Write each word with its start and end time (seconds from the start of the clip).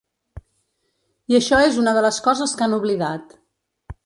I 1.33 1.37
això 1.41 1.59
és 1.67 1.79
una 1.83 1.95
de 1.99 2.05
les 2.09 2.21
coses 2.29 2.55
que 2.57 2.67
han 2.69 2.75
oblidat. 2.83 3.39